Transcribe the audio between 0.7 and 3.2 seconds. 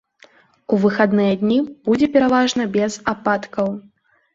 У выхадныя дні будзе пераважна без